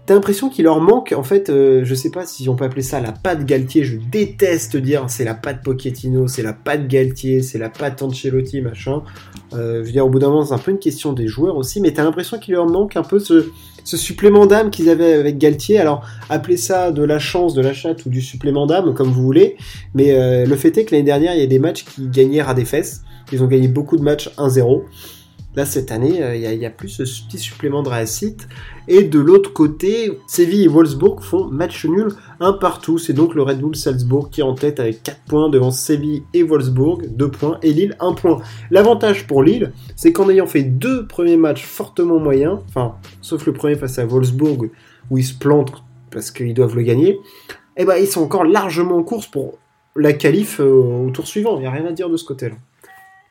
T'as 0.06 0.14
l'impression 0.14 0.48
qu'il 0.48 0.64
leur 0.64 0.80
manque, 0.80 1.12
en 1.16 1.22
fait, 1.22 1.50
euh, 1.50 1.82
je 1.84 1.94
sais 1.94 2.10
pas 2.10 2.26
si 2.26 2.48
on 2.48 2.54
peut 2.54 2.64
appeler 2.64 2.82
ça 2.82 3.00
la 3.00 3.12
patte 3.12 3.44
Galtier, 3.44 3.84
je 3.84 3.96
déteste 3.96 4.76
dire 4.76 5.06
c'est 5.08 5.24
la 5.24 5.34
patte 5.34 5.62
Pochettino, 5.62 6.28
c'est 6.28 6.42
la 6.42 6.52
patte 6.52 6.86
Galtier, 6.86 7.42
c'est 7.42 7.58
la 7.58 7.68
patte 7.68 8.02
Ancelotti, 8.02 8.60
machin. 8.60 9.02
Euh, 9.52 9.80
je 9.80 9.86
veux 9.86 9.92
dire, 9.92 10.06
au 10.06 10.10
bout 10.10 10.18
d'un 10.18 10.28
moment, 10.28 10.44
c'est 10.44 10.54
un 10.54 10.58
peu 10.58 10.70
une 10.70 10.78
question 10.78 11.12
des 11.12 11.26
joueurs 11.26 11.56
aussi, 11.56 11.80
mais 11.80 11.92
t'as 11.92 12.04
l'impression 12.04 12.38
qu'il 12.38 12.54
leur 12.54 12.66
manque 12.66 12.96
un 12.96 13.02
peu 13.02 13.18
ce, 13.18 13.50
supplément 13.84 14.46
d'âme 14.46 14.70
qu'ils 14.70 14.90
avaient 14.90 15.14
avec 15.14 15.38
Galtier. 15.38 15.78
Alors, 15.78 16.04
appelez 16.28 16.56
ça 16.56 16.90
de 16.92 17.02
la 17.02 17.18
chance, 17.18 17.54
de 17.54 17.62
la 17.62 17.72
chatte 17.72 18.06
ou 18.06 18.10
du 18.10 18.20
supplément 18.20 18.66
d'âme, 18.66 18.94
comme 18.94 19.08
vous 19.08 19.22
voulez, 19.22 19.56
mais 19.94 20.12
euh, 20.12 20.46
le 20.46 20.56
fait 20.56 20.76
est 20.78 20.84
que 20.84 20.92
l'année 20.92 21.04
dernière, 21.04 21.34
il 21.34 21.40
y 21.40 21.44
a 21.44 21.46
des 21.46 21.58
matchs 21.58 21.84
qui 21.84 22.08
gagnèrent 22.08 22.48
à 22.48 22.54
des 22.54 22.64
fesses. 22.64 23.02
Ils 23.32 23.42
ont 23.42 23.48
gagné 23.48 23.66
beaucoup 23.66 23.96
de 23.96 24.02
matchs 24.02 24.30
1-0. 24.36 24.82
Là, 25.56 25.64
cette 25.64 25.90
année, 25.90 26.22
euh, 26.22 26.36
il 26.36 26.42
y, 26.42 26.66
a 26.66 26.70
plus 26.70 26.90
ce 26.90 27.02
petit 27.02 27.38
supplément 27.38 27.82
de 27.82 27.88
réussite. 27.88 28.46
Et 28.88 29.04
de 29.04 29.18
l'autre 29.18 29.54
côté, 29.54 30.18
Séville 30.26 30.64
et 30.64 30.68
Wolfsburg 30.68 31.22
font 31.22 31.46
match 31.46 31.86
nul 31.86 32.08
un 32.40 32.52
partout. 32.52 32.98
C'est 32.98 33.14
donc 33.14 33.34
le 33.34 33.40
Red 33.40 33.60
Bull 33.60 33.74
Salzbourg 33.74 34.28
qui 34.28 34.42
est 34.42 34.44
en 34.44 34.54
tête 34.54 34.80
avec 34.80 35.02
4 35.02 35.18
points 35.26 35.48
devant 35.48 35.70
Séville 35.70 36.24
et 36.34 36.42
Wolfsburg, 36.42 37.06
2 37.08 37.30
points, 37.30 37.58
et 37.62 37.72
Lille 37.72 37.96
1 38.00 38.12
point. 38.12 38.42
L'avantage 38.70 39.26
pour 39.26 39.42
Lille, 39.42 39.72
c'est 39.96 40.12
qu'en 40.12 40.28
ayant 40.28 40.46
fait 40.46 40.62
deux 40.62 41.06
premiers 41.06 41.38
matchs 41.38 41.64
fortement 41.64 42.18
moyens, 42.18 42.58
enfin, 42.68 42.96
sauf 43.22 43.46
le 43.46 43.54
premier 43.54 43.76
face 43.76 43.98
à 43.98 44.04
Wolfsburg, 44.04 44.70
où 45.10 45.16
ils 45.16 45.24
se 45.24 45.34
plantent 45.34 45.82
parce 46.10 46.30
qu'ils 46.30 46.52
doivent 46.52 46.76
le 46.76 46.82
gagner, 46.82 47.18
eh 47.78 47.86
ben, 47.86 47.96
ils 47.96 48.06
sont 48.06 48.22
encore 48.22 48.44
largement 48.44 48.96
en 48.96 49.02
course 49.02 49.26
pour 49.26 49.58
la 49.96 50.12
qualif 50.12 50.60
au 50.60 51.08
tour 51.14 51.26
suivant. 51.26 51.56
Il 51.56 51.60
n'y 51.60 51.66
a 51.66 51.70
rien 51.70 51.86
à 51.86 51.92
dire 51.92 52.10
de 52.10 52.18
ce 52.18 52.24
côté-là. 52.24 52.56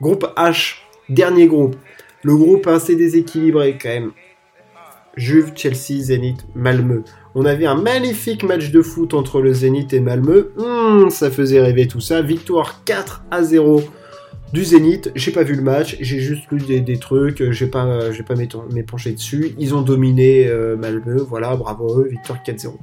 Groupe 0.01 0.25
H, 0.35 0.77
dernier 1.09 1.45
groupe. 1.45 1.75
Le 2.25 2.35
groupe 2.35 2.65
assez 2.65 2.95
déséquilibré 2.95 3.77
quand 3.79 3.89
même. 3.89 4.11
Juve, 5.15 5.51
Chelsea, 5.55 6.01
Zénith, 6.01 6.47
Malmö. 6.55 7.03
On 7.35 7.45
avait 7.45 7.67
un 7.67 7.75
magnifique 7.75 8.41
match 8.41 8.71
de 8.71 8.81
foot 8.81 9.13
entre 9.13 9.43
le 9.43 9.53
Zénith 9.53 9.93
et 9.93 9.99
Malmö. 9.99 10.49
Hmm, 10.57 11.11
ça 11.11 11.29
faisait 11.29 11.61
rêver 11.61 11.87
tout 11.87 12.01
ça. 12.01 12.23
Victoire 12.23 12.83
4 12.83 13.25
à 13.29 13.43
0 13.43 13.83
du 14.51 14.63
Zénith. 14.63 15.11
J'ai 15.13 15.29
pas 15.29 15.43
vu 15.43 15.53
le 15.53 15.61
match, 15.61 15.97
j'ai 16.01 16.19
juste 16.19 16.45
lu 16.49 16.81
des, 16.81 16.97
trucs, 16.97 17.51
j'ai 17.51 17.67
pas, 17.67 18.11
j'ai 18.11 18.23
pas 18.23 18.33
m'épanché 18.73 19.11
dessus. 19.11 19.53
Ils 19.59 19.75
ont 19.75 19.81
dominé 19.83 20.47
euh, 20.47 20.75
Malmö, 20.75 21.17
voilà, 21.21 21.55
bravo 21.55 21.99
eux, 21.99 22.07
victoire 22.09 22.39
4-0. 22.43 22.73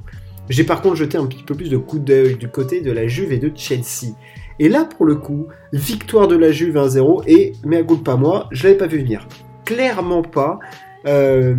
J'ai 0.49 0.63
par 0.63 0.81
contre 0.81 0.95
jeté 0.95 1.17
un 1.17 1.25
petit 1.25 1.43
peu 1.43 1.53
plus 1.53 1.69
de 1.69 1.77
coup 1.77 1.99
d'œil 1.99 2.35
du 2.35 2.47
côté 2.47 2.79
de 2.79 2.93
la 2.93 3.07
Juve 3.07 3.33
et 3.33 3.39
de 3.39 3.51
Chelsea. 3.53 4.13
Et 4.59 4.69
là, 4.69 4.85
pour 4.85 5.05
le 5.05 5.15
coup, 5.15 5.47
victoire 5.71 6.27
de 6.27 6.35
la 6.35 6.51
Juve 6.51 6.75
1-0 6.75 7.23
et, 7.27 7.53
mais 7.65 7.77
à 7.77 7.83
pas 8.03 8.15
moi, 8.15 8.47
je 8.51 8.63
l'avais 8.63 8.77
pas 8.77 8.87
vu 8.87 8.99
venir. 8.99 9.27
Clairement 9.65 10.21
pas. 10.21 10.59
Euh, 11.05 11.55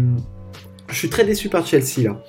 je 0.89 0.95
suis 0.95 1.09
très 1.09 1.25
déçu 1.25 1.49
par 1.49 1.67
Chelsea 1.67 2.03
là. 2.03 2.23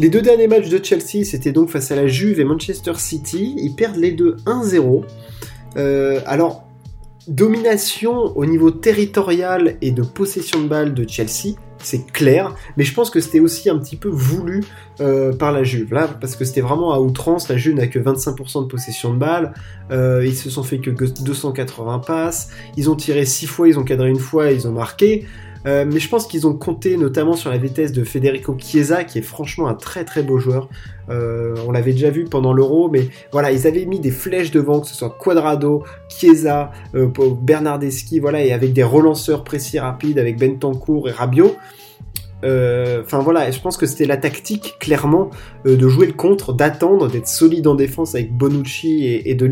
Les 0.00 0.10
deux 0.10 0.22
derniers 0.22 0.46
matchs 0.46 0.68
de 0.68 0.82
Chelsea, 0.82 1.24
c'était 1.24 1.50
donc 1.50 1.70
face 1.70 1.90
à 1.90 1.96
la 1.96 2.06
Juve 2.06 2.38
et 2.38 2.44
Manchester 2.44 2.92
City. 2.96 3.56
Ils 3.58 3.74
perdent 3.74 3.96
les 3.96 4.12
deux 4.12 4.36
1-0. 4.46 5.02
Euh, 5.76 6.20
alors, 6.24 6.68
domination 7.26 8.36
au 8.36 8.46
niveau 8.46 8.70
territorial 8.70 9.76
et 9.82 9.90
de 9.90 10.02
possession 10.02 10.62
de 10.62 10.68
balle 10.68 10.94
de 10.94 11.04
Chelsea, 11.08 11.56
c'est 11.82 12.10
clair, 12.12 12.54
mais 12.76 12.84
je 12.84 12.94
pense 12.94 13.10
que 13.10 13.20
c'était 13.20 13.40
aussi 13.40 13.70
un 13.70 13.78
petit 13.78 13.96
peu 13.96 14.08
voulu 14.08 14.64
euh, 15.00 15.32
par 15.32 15.52
la 15.52 15.62
Juve, 15.62 15.92
là, 15.92 16.08
parce 16.20 16.36
que 16.36 16.44
c'était 16.44 16.60
vraiment 16.60 16.92
à 16.92 17.00
outrance, 17.00 17.48
la 17.48 17.56
Juve 17.56 17.74
n'a 17.74 17.86
que 17.86 17.98
25% 17.98 18.62
de 18.62 18.68
possession 18.68 19.12
de 19.12 19.18
balle, 19.18 19.54
euh, 19.90 20.24
ils 20.24 20.36
se 20.36 20.50
sont 20.50 20.62
fait 20.62 20.78
que 20.78 20.90
280 20.90 22.00
passes, 22.00 22.50
ils 22.76 22.90
ont 22.90 22.96
tiré 22.96 23.24
6 23.24 23.46
fois, 23.46 23.68
ils 23.68 23.78
ont 23.78 23.84
cadré 23.84 24.08
une 24.08 24.18
fois, 24.18 24.50
ils 24.50 24.66
ont 24.66 24.72
marqué, 24.72 25.26
euh, 25.68 25.84
mais 25.86 26.00
je 26.00 26.08
pense 26.08 26.26
qu'ils 26.26 26.46
ont 26.46 26.54
compté 26.54 26.96
notamment 26.96 27.34
sur 27.34 27.50
la 27.50 27.58
vitesse 27.58 27.92
de 27.92 28.02
Federico 28.02 28.56
Chiesa, 28.58 29.04
qui 29.04 29.18
est 29.18 29.22
franchement 29.22 29.68
un 29.68 29.74
très 29.74 30.04
très 30.04 30.22
beau 30.22 30.38
joueur. 30.38 30.68
Euh, 31.10 31.54
on 31.66 31.72
l'avait 31.72 31.92
déjà 31.92 32.08
vu 32.08 32.24
pendant 32.24 32.54
l'Euro, 32.54 32.88
mais 32.88 33.08
voilà, 33.32 33.52
ils 33.52 33.66
avaient 33.66 33.84
mis 33.84 34.00
des 34.00 34.10
flèches 34.10 34.50
devant, 34.50 34.80
que 34.80 34.86
ce 34.86 34.94
soit 34.94 35.10
Quadrado, 35.10 35.84
Chiesa, 36.08 36.72
euh, 36.94 37.08
Bernardeschi, 37.42 38.18
voilà, 38.18 38.42
et 38.42 38.52
avec 38.52 38.72
des 38.72 38.82
relanceurs 38.82 39.44
précis 39.44 39.78
rapides, 39.78 40.18
avec 40.18 40.38
Bentancourt 40.38 41.08
et 41.08 41.12
Rabiot. 41.12 41.54
Enfin 42.40 43.18
voilà, 43.18 43.50
je 43.50 43.60
pense 43.60 43.76
que 43.76 43.84
c'était 43.84 44.06
la 44.06 44.16
tactique 44.16 44.76
clairement 44.78 45.30
de 45.64 45.88
jouer 45.88 46.06
le 46.06 46.12
contre, 46.12 46.52
d'attendre, 46.52 47.10
d'être 47.10 47.26
solide 47.26 47.66
en 47.66 47.74
défense 47.74 48.14
avec 48.14 48.32
Bonucci 48.32 49.04
et, 49.04 49.28
et 49.30 49.34
De 49.34 49.44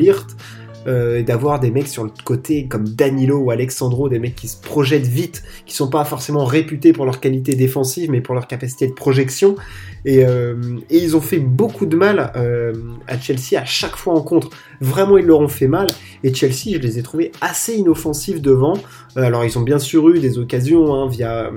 euh, 0.87 1.23
d'avoir 1.23 1.61
des 1.61 1.71
mecs 1.71 1.89
sur 1.89 2.05
le 2.05 2.11
côté 2.25 2.67
comme 2.67 2.89
Danilo 2.89 3.39
ou 3.39 3.51
Alexandro, 3.51 4.09
des 4.09 4.19
mecs 4.19 4.37
qui 4.37 4.49
se 4.49 4.61
projettent 4.61 5.07
vite, 5.07 5.43
qui 5.65 5.75
sont 5.75 5.89
pas 5.89 6.05
forcément 6.05 6.45
réputés 6.45 6.93
pour 6.93 7.05
leur 7.05 7.21
qualité 7.21 7.55
défensive, 7.55 8.11
mais 8.11 8.21
pour 8.21 8.35
leur 8.35 8.47
capacité 8.47 8.87
de 8.87 8.93
projection. 8.93 9.57
Et, 10.05 10.25
euh, 10.25 10.55
ils 10.91 11.17
ont 11.17 11.21
fait 11.21 11.39
beaucoup 11.39 11.87
de 11.87 11.97
mal 11.97 12.33
euh, 12.37 12.73
à 13.07 13.19
Chelsea 13.19 13.61
à 13.61 13.65
chaque 13.65 13.97
fois 13.97 14.15
en 14.15 14.21
contre. 14.21 14.51
Vraiment, 14.81 15.19
ils 15.19 15.27
leur 15.27 15.41
ont 15.41 15.49
fait 15.49 15.69
mal. 15.69 15.89
Et 16.23 16.33
Chelsea, 16.33 16.75
je 16.75 16.79
les 16.79 16.99
ai 16.99 17.03
trouvés 17.03 17.33
assez 17.41 17.75
inoffensifs 17.75 18.41
devant. 18.41 18.75
alors, 19.17 19.45
ils 19.45 19.59
ont 19.59 19.63
bien 19.63 19.79
sûr 19.79 20.09
eu 20.11 20.21
des 20.21 20.39
occasions 20.39 20.95
hein, 20.95 21.09
via 21.09 21.51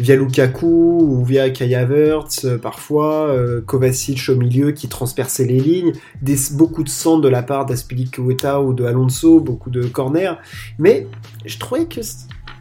via 0.00 0.16
Lukaku 0.16 0.66
ou 0.66 1.24
via 1.24 1.50
Kai 1.50 1.74
Havertz, 1.74 2.44
euh, 2.44 2.58
parfois, 2.58 3.28
euh, 3.28 3.60
Kovacic 3.60 4.28
au 4.28 4.36
milieu 4.36 4.72
qui 4.72 4.88
transperçait 4.88 5.44
les 5.44 5.60
lignes, 5.60 5.92
des, 6.20 6.36
beaucoup 6.52 6.82
de 6.82 6.88
centres 6.88 7.20
de 7.20 7.28
la 7.28 7.42
part 7.42 7.66
d'Aspilicueta 7.66 8.60
ou 8.60 8.72
de 8.72 8.84
Alonso, 8.84 9.40
beaucoup 9.40 9.70
de 9.70 9.84
corners, 9.84 10.34
mais 10.78 11.06
je 11.44 11.58
trouvais 11.58 11.86
que 11.86 12.00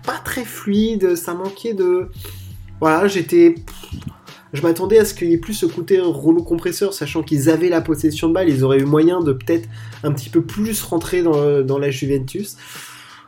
pas 0.05 0.19
très 0.23 0.45
fluide, 0.45 1.15
ça 1.15 1.33
manquait 1.33 1.73
de... 1.73 2.07
Voilà, 2.79 3.07
j'étais... 3.07 3.55
Je 4.53 4.61
m'attendais 4.63 4.99
à 4.99 5.05
ce 5.05 5.13
qu'il 5.13 5.29
y 5.29 5.33
ait 5.33 5.37
plus 5.37 5.53
ce 5.53 5.65
côté 5.65 6.01
rouleau 6.01 6.43
compresseur, 6.43 6.93
sachant 6.93 7.23
qu'ils 7.23 7.49
avaient 7.49 7.69
la 7.69 7.79
possession 7.79 8.27
de 8.27 8.33
balle, 8.33 8.49
ils 8.49 8.65
auraient 8.65 8.79
eu 8.79 8.85
moyen 8.85 9.21
de 9.21 9.31
peut-être 9.31 9.69
un 10.03 10.11
petit 10.11 10.29
peu 10.29 10.41
plus 10.41 10.81
rentrer 10.83 11.23
dans, 11.23 11.61
dans 11.61 11.77
la 11.77 11.89
Juventus. 11.89 12.57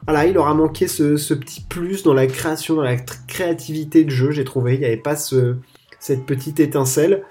Voilà, 0.06 0.26
il 0.26 0.38
aura 0.38 0.54
manqué 0.54 0.88
ce, 0.88 1.34
petit 1.34 1.62
plus 1.62 2.04
dans 2.04 2.14
la 2.14 2.28
création, 2.28 2.76
dans 2.76 2.82
la 2.82 2.98
créativité 3.34 4.04
de 4.04 4.10
jeu, 4.10 4.32
j'ai 4.32 4.44
trouvé. 4.44 4.76
Il 4.76 4.80
n'y 4.80 4.86
avait 4.86 4.98
pas 4.98 5.16
cette 5.16 6.26
petite 6.26 6.60
étincelle. 6.60 7.24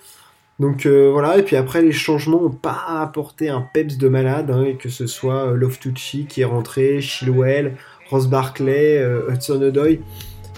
Donc 0.59 0.87
euh, 0.87 1.11
voilà, 1.11 1.39
et 1.39 1.43
puis 1.43 1.57
après 1.57 1.83
les 1.83 1.93
changements 1.93 2.41
n'ont 2.41 2.51
pas 2.51 2.85
apporté 3.01 3.49
un 3.49 3.63
peps 3.63 3.97
de 3.97 4.09
malade, 4.09 4.51
hein, 4.51 4.75
que 4.79 4.91
ce 4.91 5.07
soit 5.07 5.49
euh, 5.49 5.55
Loftucci 5.55 6.27
qui 6.27 6.43
est 6.43 6.45
rentré, 6.45 7.01
Chilwell, 7.01 7.77
Ross 8.11 8.29
Barkley, 8.29 8.99
euh, 8.99 9.33
Hudson 9.33 9.61
Odoi. 9.63 9.99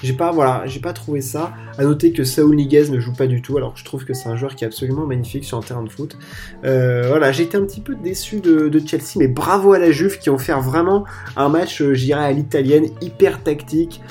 J'ai 0.02 0.12
pas, 0.12 0.32
voilà, 0.32 0.64
j'ai 0.66 0.80
pas 0.80 0.92
trouvé 0.92 1.22
ça. 1.22 1.54
À 1.78 1.84
noter 1.84 2.12
que 2.12 2.24
Saul 2.24 2.54
Niguez 2.54 2.90
ne 2.90 3.00
joue 3.00 3.14
pas 3.14 3.26
du 3.26 3.40
tout, 3.40 3.56
alors 3.56 3.72
que 3.72 3.80
je 3.80 3.86
trouve 3.86 4.04
que 4.04 4.12
c'est 4.12 4.28
un 4.28 4.36
joueur 4.36 4.54
qui 4.54 4.64
est 4.64 4.66
absolument 4.66 5.06
magnifique 5.06 5.44
sur 5.44 5.56
un 5.56 5.62
terrain 5.62 5.82
de 5.82 5.88
foot. 5.88 6.18
Euh, 6.64 7.08
voilà, 7.08 7.32
j'ai 7.32 7.44
été 7.44 7.56
un 7.56 7.64
petit 7.64 7.80
peu 7.80 7.94
déçu 7.94 8.40
de, 8.40 8.70
Chelsea, 8.86 9.16
mais 9.16 9.28
bravo 9.28 9.72
à 9.72 9.78
la 9.78 9.92
Juve 9.92 10.18
qui 10.18 10.28
ont 10.28 10.36
fait 10.36 10.52
vraiment 10.52 11.06
un 11.36 11.48
match, 11.48 11.82
j'irais 11.92 12.24
à 12.24 12.32
l'italienne, 12.32 12.88
hyper 13.00 13.42
tactique. 13.42 14.02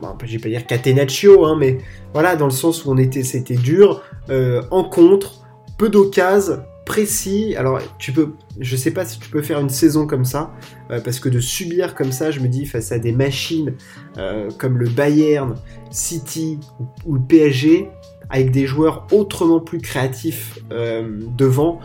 Bon, 0.00 0.16
je 0.24 0.32
vais 0.32 0.38
pas 0.38 0.48
dire 0.48 0.66
catenaccio, 0.66 1.44
hein, 1.44 1.56
mais 1.58 1.78
voilà, 2.12 2.36
dans 2.36 2.44
le 2.44 2.52
sens 2.52 2.84
où 2.84 2.90
on 2.90 2.98
était, 2.98 3.24
c'était 3.24 3.56
dur, 3.56 4.02
euh, 4.30 4.62
en 4.70 4.84
contre, 4.84 5.44
peu 5.76 5.88
d'occasions, 5.88 6.62
précis. 6.86 7.54
Alors, 7.56 7.80
tu 7.98 8.12
peux, 8.12 8.34
je 8.60 8.76
sais 8.76 8.92
pas 8.92 9.04
si 9.04 9.18
tu 9.18 9.28
peux 9.28 9.42
faire 9.42 9.58
une 9.58 9.68
saison 9.68 10.06
comme 10.06 10.24
ça, 10.24 10.52
euh, 10.90 11.00
parce 11.00 11.18
que 11.18 11.28
de 11.28 11.40
subir 11.40 11.96
comme 11.96 12.12
ça, 12.12 12.30
je 12.30 12.38
me 12.38 12.46
dis, 12.46 12.64
face 12.64 12.92
à 12.92 12.98
des 13.00 13.10
machines 13.10 13.74
euh, 14.18 14.48
comme 14.56 14.78
le 14.78 14.88
Bayern, 14.88 15.56
City 15.90 16.60
ou, 17.04 17.14
le 17.14 17.20
PSG, 17.20 17.90
avec 18.30 18.52
des 18.52 18.66
joueurs 18.66 19.06
autrement 19.10 19.58
plus 19.58 19.78
créatifs 19.78 20.58
devant, 20.70 21.80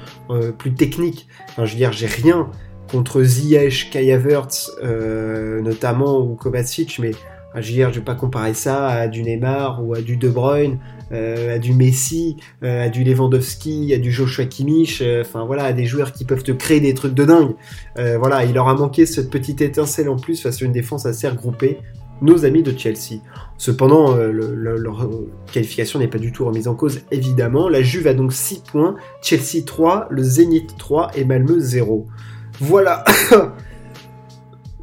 plus 0.57 0.73
techniques. 0.73 1.25
Enfin, 1.51 1.63
je 1.63 1.71
veux 1.71 1.77
dire, 1.77 1.93
j'ai 1.93 2.05
rien 2.05 2.51
contre 2.91 3.23
Ziyech, 3.23 3.89
Kai 3.91 4.11
Havertz, 4.11 4.69
notamment, 4.83 6.19
ou 6.19 6.35
Kovacic, 6.35 6.99
mais 6.99 7.11
je 7.55 7.67
veux 7.67 7.73
dire, 7.73 7.89
je 7.91 7.99
vais 7.99 8.05
pas 8.05 8.15
comparer 8.15 8.53
ça 8.53 8.87
à 8.87 9.07
du 9.07 9.23
Neymar 9.23 9.85
ou 9.85 9.93
à 9.93 10.01
du 10.01 10.17
De 10.17 10.29
Bruyne 10.29 10.79
euh, 11.13 11.55
à 11.55 11.59
du 11.59 11.73
Messi, 11.73 12.37
euh, 12.63 12.85
à 12.85 12.89
du 12.89 13.03
Lewandowski, 13.03 13.93
à 13.93 13.99
du 13.99 14.11
Joshua 14.11 14.45
Kimmich, 14.45 15.01
euh, 15.01 15.21
enfin 15.21 15.45
voilà, 15.45 15.65
à 15.65 15.73
des 15.73 15.85
joueurs 15.85 16.11
qui 16.11 16.25
peuvent 16.25 16.41
te 16.41 16.51
créer 16.51 16.79
des 16.79 16.95
trucs 16.95 17.13
de 17.13 17.23
dingue. 17.23 17.53
voilà, 17.95 18.45
il 18.45 18.53
leur 18.53 18.67
a 18.67 18.73
manqué 18.73 19.05
cette 19.05 19.29
petite 19.29 19.61
étincelle 19.61 20.09
en 20.09 20.15
plus 20.15 20.41
face 20.41 20.61
à 20.61 20.65
une 20.65 20.71
défense 20.71 21.05
assez 21.05 21.27
regroupée 21.27 21.77
nos 22.21 22.45
amis 22.45 22.63
de 22.63 22.75
Chelsea. 22.75 23.19
Cependant, 23.57 24.15
leur 24.15 25.09
qualification 25.51 25.99
n'est 25.99 26.07
pas 26.07 26.19
du 26.19 26.31
tout 26.31 26.45
remise 26.45 26.67
en 26.67 26.75
cause, 26.75 27.01
évidemment. 27.11 27.69
La 27.69 27.83
Juve 27.83 28.07
a 28.07 28.13
donc 28.13 28.33
6 28.33 28.63
points, 28.71 28.95
Chelsea 29.21 29.63
3, 29.65 30.07
le 30.09 30.23
Zénith 30.23 30.77
3 30.77 31.11
et 31.15 31.25
Malmö 31.25 31.59
0. 31.59 32.07
Voilà. 32.59 33.03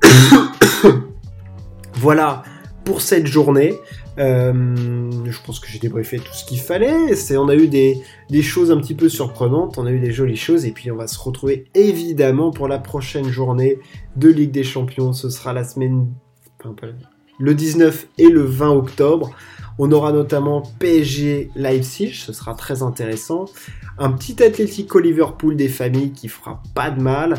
voilà 1.94 2.42
pour 2.84 3.02
cette 3.02 3.26
journée. 3.26 3.74
Euh, 4.18 5.10
je 5.24 5.38
pense 5.44 5.60
que 5.60 5.68
j'ai 5.68 5.78
débriefé 5.78 6.18
tout 6.18 6.32
ce 6.32 6.44
qu'il 6.44 6.60
fallait. 6.60 7.14
On 7.36 7.48
a 7.48 7.54
eu 7.54 7.68
des, 7.68 8.02
choses 8.42 8.70
un 8.70 8.76
petit 8.78 8.94
peu 8.94 9.08
surprenantes, 9.08 9.78
on 9.78 9.86
a 9.86 9.92
eu 9.92 10.00
des 10.00 10.12
jolies 10.12 10.36
choses, 10.36 10.66
et 10.66 10.72
puis 10.72 10.90
on 10.90 10.96
va 10.96 11.06
se 11.06 11.18
retrouver 11.18 11.66
évidemment 11.74 12.50
pour 12.50 12.68
la 12.68 12.78
prochaine 12.78 13.28
journée 13.28 13.78
de 14.16 14.28
Ligue 14.28 14.50
des 14.50 14.64
Champions. 14.64 15.12
Ce 15.12 15.30
sera 15.30 15.52
la 15.52 15.64
semaine, 15.64 16.08
le 17.38 17.54
19 17.54 18.08
et 18.18 18.28
le 18.28 18.42
20 18.42 18.70
octobre. 18.70 19.30
On 19.78 19.90
aura 19.92 20.12
notamment 20.12 20.62
PSG 20.78 21.50
Leipzig, 21.56 22.12
ce 22.12 22.34
sera 22.34 22.54
très 22.54 22.82
intéressant. 22.82 23.46
Un 23.98 24.12
petit 24.12 24.42
Atlético 24.42 24.98
Liverpool 24.98 25.56
des 25.56 25.68
familles 25.68 26.12
qui 26.12 26.28
fera 26.28 26.62
pas 26.74 26.90
de 26.90 27.00
mal. 27.00 27.36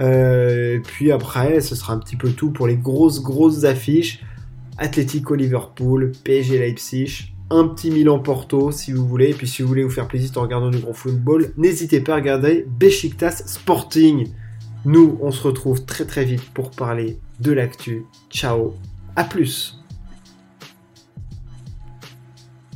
Euh, 0.00 0.78
puis 0.84 1.10
après, 1.10 1.60
ce 1.60 1.74
sera 1.74 1.94
un 1.94 1.98
petit 1.98 2.16
peu 2.16 2.30
tout 2.30 2.50
pour 2.50 2.66
les 2.66 2.76
grosses 2.76 3.22
grosses 3.22 3.64
affiches. 3.64 4.20
Atlético 4.78 5.34
Liverpool, 5.34 6.12
PSG 6.24 6.58
Leipzig, 6.58 7.32
un 7.50 7.68
petit 7.68 7.90
Milan 7.90 8.18
Porto 8.18 8.70
si 8.70 8.92
vous 8.92 9.06
voulez. 9.06 9.30
Et 9.30 9.34
puis 9.34 9.46
si 9.46 9.62
vous 9.62 9.68
voulez 9.68 9.84
vous 9.84 9.90
faire 9.90 10.08
plaisir 10.08 10.30
en 10.36 10.42
regardant 10.42 10.70
du 10.70 10.78
grand 10.78 10.92
football, 10.92 11.52
n'hésitez 11.56 12.00
pas 12.00 12.12
à 12.12 12.16
regarder 12.16 12.66
Besiktas 12.68 13.42
Sporting. 13.46 14.28
Nous, 14.84 15.18
on 15.20 15.30
se 15.30 15.42
retrouve 15.42 15.84
très 15.84 16.04
très 16.04 16.24
vite 16.24 16.44
pour 16.54 16.70
parler 16.70 17.18
de 17.40 17.52
l'actu. 17.52 18.04
Ciao, 18.30 18.74
à 19.16 19.24
plus 19.24 19.77